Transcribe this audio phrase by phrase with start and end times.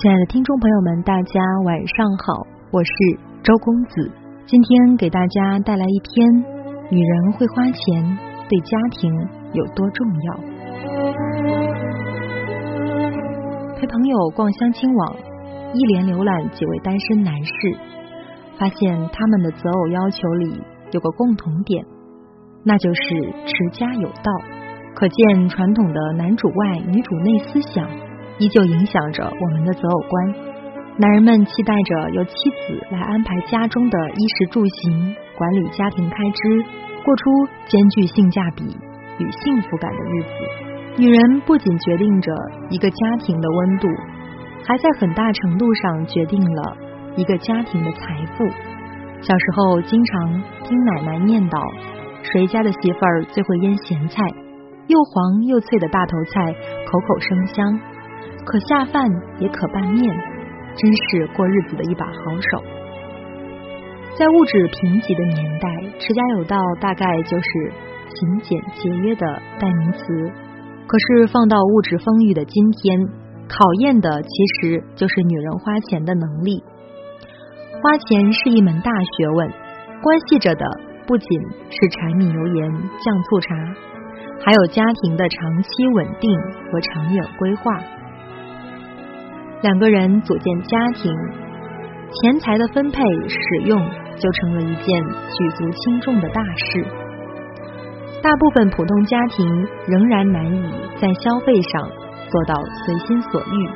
[0.00, 2.92] 亲爱的听众朋友们，大家晚上好，我是
[3.42, 4.08] 周公子。
[4.46, 6.24] 今天给大家带来一篇
[6.88, 8.16] 《女人会花钱
[8.48, 9.12] 对家庭
[9.54, 10.34] 有多重要》。
[13.74, 15.16] 陪朋友逛相亲网，
[15.74, 17.76] 一连浏览几位单身男士，
[18.56, 20.62] 发现他们的择偶要求里
[20.92, 21.84] 有个共同点，
[22.62, 23.02] 那就是
[23.46, 24.30] 持家有道。
[24.94, 28.07] 可见传统的男主外女主内思想。
[28.38, 30.34] 依旧影响着我们的择偶观。
[30.96, 36.64] 男人们期待着由妻子来安排家中的衣食住行，管理家庭开支，
[37.04, 37.30] 过出
[37.68, 38.64] 兼具性价比
[39.18, 40.28] 与幸福感的日子。
[40.98, 42.32] 女人不仅决定着
[42.70, 43.86] 一个家庭的温度，
[44.66, 46.76] 还在很大程度上决定了
[47.14, 48.44] 一个家庭的财富。
[49.20, 51.60] 小时候经常听奶奶念叨，
[52.22, 54.22] 谁家的媳妇儿最会腌咸菜，
[54.88, 56.52] 又黄又脆的大头菜，
[56.90, 57.80] 口口生香。
[58.48, 59.06] 可下饭
[59.40, 60.08] 也可拌面，
[60.74, 62.64] 真是过日子的一把好手。
[64.16, 65.68] 在物质贫瘠的年代，
[66.00, 67.72] 持家有道大概就是
[68.08, 69.26] 勤俭节约的
[69.60, 70.00] 代名词。
[70.88, 72.98] 可是放到物质丰裕的今天，
[73.52, 74.28] 考验的其
[74.62, 76.64] 实就是女人花钱的能力。
[77.82, 79.52] 花钱是一门大学问，
[80.00, 80.64] 关系着的
[81.06, 81.28] 不仅
[81.68, 83.54] 是柴米油盐酱醋茶，
[84.40, 86.32] 还有家庭的长期稳定
[86.72, 87.76] 和长远规划。
[89.60, 91.12] 两个人组建家庭，
[92.12, 93.76] 钱财的分配使用
[94.16, 96.86] 就成了一件举足轻重的大事。
[98.22, 99.44] 大部分普通家庭
[99.88, 100.62] 仍然难以
[101.00, 101.90] 在消费上
[102.30, 102.54] 做到
[102.86, 103.68] 随心所欲，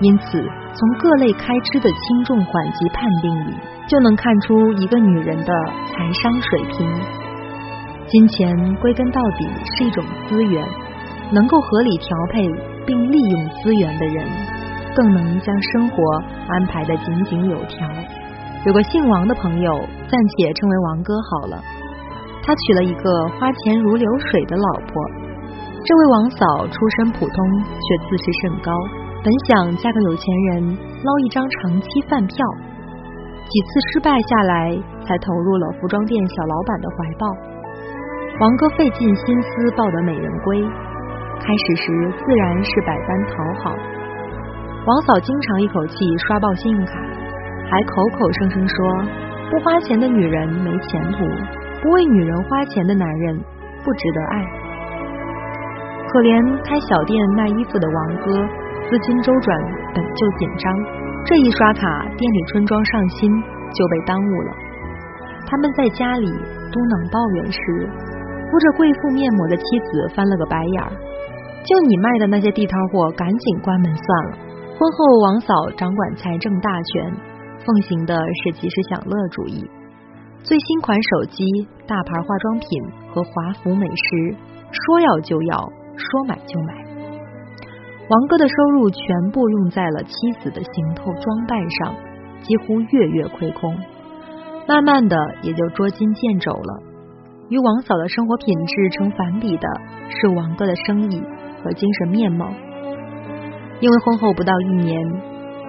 [0.00, 0.40] 因此
[0.74, 3.54] 从各类开支的轻重缓急判定里，
[3.88, 5.52] 就能看出一个女人的
[5.86, 6.88] 财商水平。
[8.06, 10.64] 金钱归根到底是一种资源，
[11.32, 12.48] 能够合理调配
[12.86, 14.59] 并利用资源的人。
[14.94, 16.02] 更能将生活
[16.48, 17.88] 安排的井井有条。
[18.66, 19.72] 有个姓王的朋友，
[20.08, 21.62] 暂且称为王哥好了。
[22.42, 24.92] 他娶了一个花钱如流水的老婆。
[25.82, 28.72] 这位王嫂出身普通，却自视甚高，
[29.24, 32.36] 本想嫁个有钱人，捞一张长期饭票。
[33.48, 37.26] 几次失败下来，才投入了服装店小老板的怀抱。
[38.40, 40.62] 王哥费尽心思抱得美人归，
[41.40, 43.74] 开始时自然是百般讨好。
[44.86, 45.94] 王嫂经常一口气
[46.26, 46.94] 刷爆信用卡，
[47.70, 48.76] 还口口声声说
[49.50, 51.18] 不花钱的女人没前途，
[51.82, 53.38] 不为女人花钱的男人
[53.84, 54.42] 不值得爱。
[56.08, 58.32] 可怜开小店卖衣服的王哥，
[58.88, 59.52] 资金周转
[59.94, 60.72] 本就紧张，
[61.26, 61.84] 这一刷卡，
[62.16, 63.30] 店里春装上新
[63.76, 64.50] 就被耽误了。
[65.44, 67.60] 他们在家里嘟囔抱怨时，
[68.48, 69.62] 敷着贵妇面膜的妻
[69.92, 70.90] 子翻了个白眼儿
[71.68, 74.48] ：“就你卖的那些地摊货，赶紧关门算了。”
[74.80, 77.12] 婚后，王嫂掌管财政大权，
[77.66, 79.62] 奉行的是及时享乐主义。
[80.42, 81.44] 最新款手机、
[81.86, 82.66] 大牌化妆品
[83.12, 84.34] 和华服美食，
[84.72, 85.58] 说要就要，
[85.98, 86.72] 说买就买。
[88.08, 91.94] 王哥的收入全部用在了妻子的行头装扮上，
[92.40, 93.76] 几乎月月亏空。
[94.66, 96.82] 慢慢的，也就捉襟见肘了。
[97.50, 99.68] 与王嫂的生活品质成反比的
[100.08, 101.22] 是王哥的生意
[101.62, 102.50] 和精神面貌。
[103.80, 105.00] 因为婚后不到一年，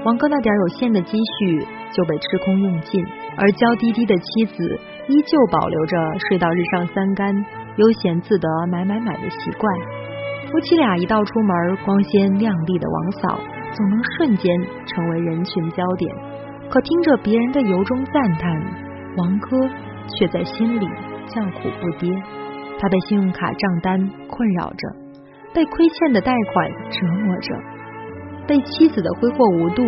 [0.04, 1.60] 王哥那点有限的积蓄
[1.92, 3.04] 就被吃空用尽，
[3.38, 7.34] 而娇滴滴的妻子依旧保留着睡到日上三竿、
[7.78, 9.74] 悠闲自得买买买的习惯。
[10.52, 13.40] 夫妻俩一道出门，光鲜亮丽的王嫂
[13.74, 14.52] 总能瞬间
[14.86, 16.14] 成为人群焦点。
[16.70, 18.52] 可听着别人的由衷赞叹，
[19.18, 19.58] 王哥
[20.18, 20.86] 却在心里
[21.28, 22.22] 叫苦不迭。
[22.80, 24.88] 他被信用卡账单困扰着，
[25.54, 27.56] 被亏欠的贷款折磨着。
[28.47, 29.84] 被妻子的挥霍无度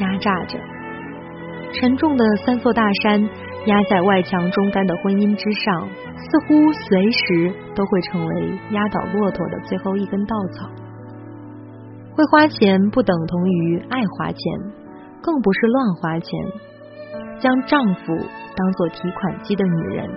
[0.00, 0.58] 压榨着，
[1.72, 3.22] 沉重的三座大山
[3.66, 10.70] 压在外强中干的婚姻之上，似乎随时都会成为压倒骆驼的最后一根稻草。
[12.14, 14.40] 会花钱不等同于爱花钱，
[15.22, 16.32] 更不是乱花钱。
[17.40, 18.16] 将丈夫
[18.56, 20.10] 当做提款机的女人，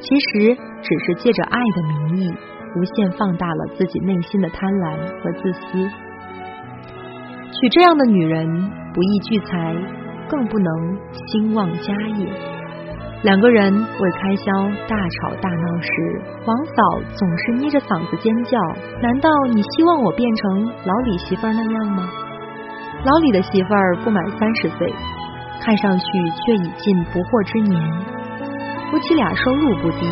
[0.00, 2.32] 其实只是借着爱的名义，
[2.76, 5.90] 无限放大了自己内心的贪婪和自私。
[7.60, 8.46] 娶这样的女人
[8.92, 9.74] 不易聚财，
[10.28, 10.98] 更不能
[11.28, 12.26] 兴旺家业。
[13.22, 14.52] 两个人为开销
[14.88, 18.58] 大吵大闹时，王嫂总是捏着嗓子尖叫
[19.00, 22.10] ：“难道你希望我变成老李媳妇那样吗？”
[23.06, 24.92] 老李的媳妇儿不满三十岁，
[25.60, 27.80] 看上去却已近不惑之年。
[28.90, 30.10] 夫妻俩收入不低，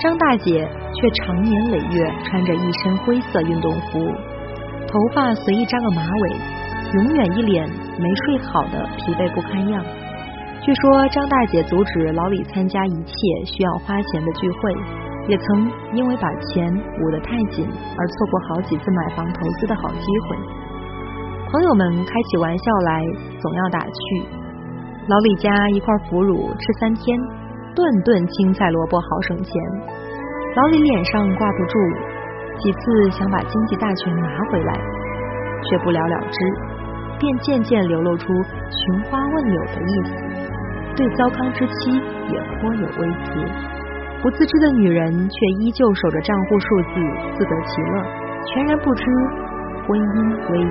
[0.00, 4.00] 张大姐却长年累月穿着一身灰色运动服。
[4.94, 6.30] 头发随意扎个马尾，
[6.94, 7.68] 永远一脸
[7.98, 9.82] 没睡好的疲惫不堪样。
[10.62, 13.12] 据说张大姐阻止老李参加一切
[13.42, 14.70] 需要花钱的聚会，
[15.26, 15.66] 也曾
[15.98, 16.70] 因为把钱
[17.02, 20.38] 捂得太紧而错过好几次买房投资的好机会。
[21.50, 23.02] 朋友们开起玩笑来
[23.42, 24.22] 总要打趣：
[25.08, 27.18] 老李家一块腐乳吃三天，
[27.74, 29.50] 顿顿青菜萝卜好省钱。
[30.54, 31.78] 老李脸上挂不住，
[32.58, 34.72] 几次想把经济大权拿回来，
[35.62, 36.38] 却不了了之，
[37.18, 38.26] 便渐渐流露出
[38.70, 40.12] 寻花问柳的意思。
[40.96, 41.90] 对糟糠之妻
[42.28, 43.44] 也颇有微词，
[44.22, 46.90] 不自知的女人却依旧守着账户数字
[47.36, 48.04] 自得其乐，
[48.46, 49.04] 全然不知
[49.86, 50.70] 婚姻危矣。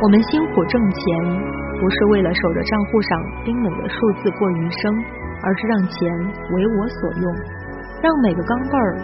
[0.00, 1.02] 我们辛苦挣钱，
[1.80, 4.94] 不是为了守着账户上冰冷的数字过余生，
[5.42, 6.08] 而是让钱
[6.54, 7.34] 为我所用，
[8.00, 8.96] 让每个钢镚儿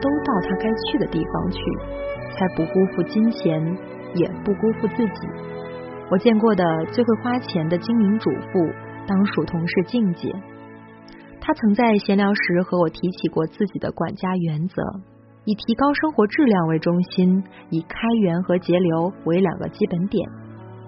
[0.00, 1.60] 都到他该去的地方去，
[2.36, 3.62] 才不辜负金钱，
[4.14, 5.28] 也不辜负自己。
[6.10, 8.58] 我见过的最会花钱的精明主妇。
[9.08, 10.30] 当属同事静姐，
[11.40, 14.82] 她曾在闲聊时和我提起过自己的管家原则，
[15.46, 20.28] 以提高生活质量为中心，以开源和节流为两个基本点。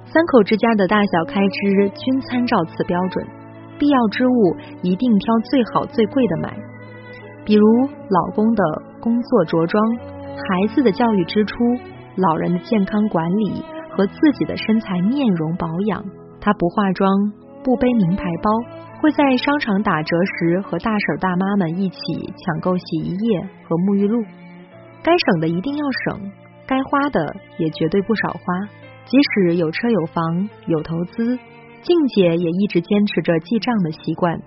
[0.05, 3.27] 三口之家的大小开支均参照此标准，
[3.79, 6.55] 必要之物一定挑最好最贵的买，
[7.47, 8.63] 比如老公的
[9.01, 11.55] 工作着装、孩子的教育支出、
[12.17, 16.05] 老人的健康管理和自己的身材面容保养。
[16.41, 17.09] 她不化妆。
[17.63, 18.51] 不背名牌包，
[19.03, 21.99] 会在商场打折时和大婶大妈们一起
[22.39, 24.19] 抢购洗衣液和沐浴露。
[25.03, 26.33] 该省的一定要省，
[26.67, 28.41] 该花的也绝对不少花。
[29.05, 31.39] 即使有车有房有投资，
[31.83, 34.41] 静姐也一直坚持着记账的习惯，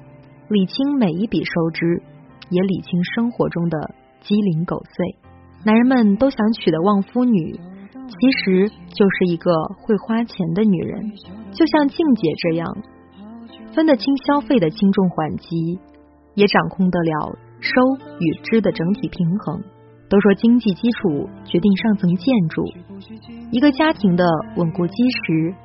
[0.47, 2.01] 理清每一笔收支，
[2.49, 5.15] 也理清生活中的鸡零狗碎。
[5.65, 11.11] 男人们都想娶的旺夫女，其实就是一个会花钱的女人，
[11.51, 12.67] 就像静姐这样。
[13.73, 15.79] 分得清消费的轻重缓急，
[16.35, 17.71] 也掌控得了收
[18.19, 19.63] 与支的整体平衡。
[20.09, 22.63] 都说经济基础决定上层建筑，
[23.49, 24.25] 一个家庭的
[24.57, 25.55] 稳固基石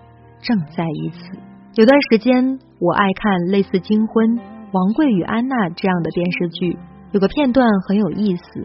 [0.41, 1.39] 正在于此。
[1.75, 4.31] 有段时间，我爱看类似《金婚》
[4.73, 6.79] 《王贵与安娜》这样的电视剧，
[7.13, 8.61] 有个片段很有意思：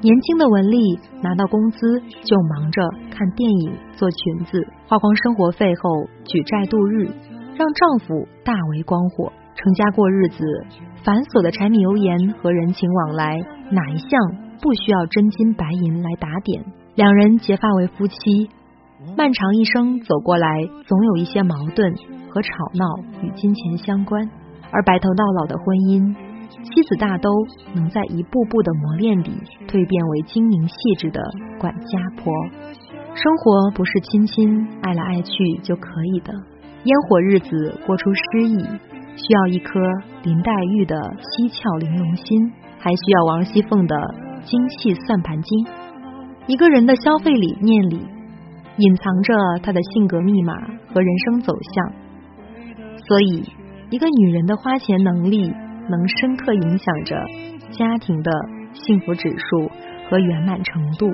[0.00, 7.08] 年轻的文丽拿到工资就忙着看电影、做裙子，花光生活费后举债度日。
[7.56, 10.44] 让丈夫大为光火，成家过日子，
[11.02, 14.10] 繁琐的柴米油盐和人情往来，哪一项
[14.62, 16.64] 不需要真金白银来打点？
[16.94, 18.50] 两人结发为夫妻，
[19.16, 20.46] 漫长一生走过来，
[20.86, 21.92] 总有一些矛盾
[22.30, 22.86] 和吵闹
[23.22, 24.30] 与金钱相关。
[24.70, 26.14] 而白头到老的婚姻，
[26.48, 27.28] 妻子大都
[27.74, 29.30] 能在一步步的磨练里
[29.66, 31.20] 蜕变为精明细致的
[31.58, 32.32] 管家婆。
[33.14, 36.32] 生活不是亲亲爱来爱去就可以的。
[36.84, 38.58] 烟火日子过出诗意，
[39.16, 39.80] 需要一颗
[40.22, 43.96] 林黛玉的七窍玲珑心，还需要王熙凤的
[44.44, 45.66] 精细算盘筋。
[46.46, 48.00] 一个人的消费理念里，
[48.78, 50.54] 隐藏着他的性格密码
[50.94, 51.92] 和人生走向。
[53.06, 53.42] 所以，
[53.90, 55.52] 一个女人的花钱能力，
[55.88, 57.16] 能深刻影响着
[57.72, 58.30] 家庭的
[58.72, 59.70] 幸福指数
[60.08, 61.10] 和圆满程度。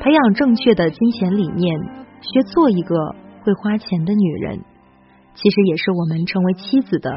[0.00, 1.78] 培养正确的金钱理念，
[2.20, 2.94] 学做一个
[3.42, 4.60] 会花钱的女人。
[5.34, 7.10] 其实也是我们成为妻子的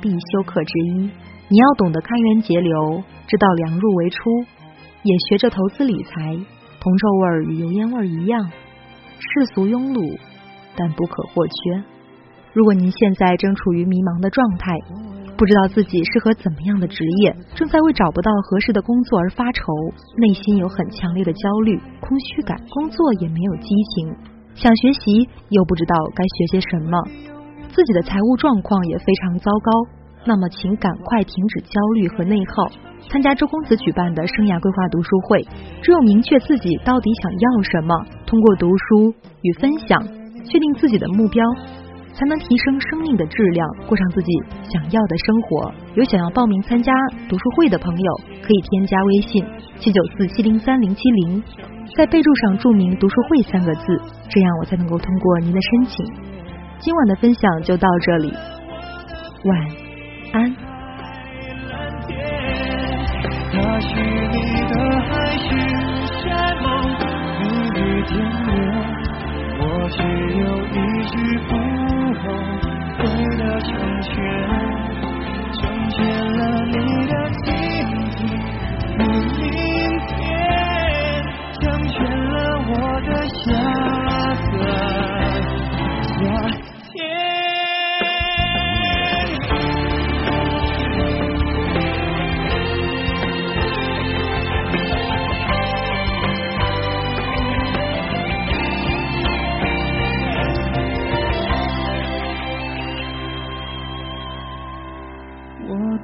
[0.00, 1.10] 必修课之一。
[1.48, 4.18] 你要懂得开源节流，知道量入为出，
[5.02, 6.38] 也学着投资理财。
[6.80, 8.50] 铜臭味与油烟味一样，
[9.18, 10.18] 世俗庸碌，
[10.76, 11.82] 但不可或缺。
[12.52, 14.78] 如果您现在正处于迷茫的状态，
[15.38, 19.62] 不知道自己适合怎么样的职业，正在为找不到合适的工作而发愁，
[20.16, 24.16] 内心有很强烈的焦虑、空虚感，工作也没有激情，
[24.56, 26.98] 想学习又不知道该学些什么。
[27.70, 29.70] 自己的财务状况也非常糟糕，
[30.26, 32.66] 那么请赶快停止焦虑和内耗，
[33.08, 35.46] 参加周公子举办的生涯规划读书会。
[35.82, 37.94] 只有明确自己到底想要什么，
[38.26, 40.02] 通过读书与分享，
[40.42, 41.46] 确定自己的目标，
[42.18, 44.32] 才能提升生命的质量，过上自己
[44.72, 45.72] 想要的生活。
[45.94, 46.92] 有想要报名参加
[47.28, 49.44] 读书会的朋友，可以添加微信
[49.78, 51.40] 七九四七零三零七零，
[51.96, 56.04] 在备注上注明“读书会”三个字，这样我才能够通过您的申请。
[56.80, 58.34] 今晚的分享就到这里，
[59.44, 59.66] 晚
[60.32, 60.56] 安。
[63.80, 64.34] 是你
[64.68, 64.74] 的
[65.08, 65.46] 海誓
[66.18, 66.26] 山
[66.62, 66.66] 盟，
[67.38, 68.97] 蜜语甜言，
[69.90, 70.76] 只有一
[71.08, 71.16] 句
[71.48, 71.50] 不
[72.20, 72.24] 后
[72.98, 73.00] 悔
[73.38, 73.68] 的成
[74.02, 74.12] 全，
[75.54, 75.96] 成全
[76.36, 76.76] 了你
[77.06, 77.12] 的